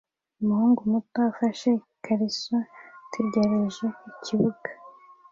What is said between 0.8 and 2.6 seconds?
muto afashe ikariso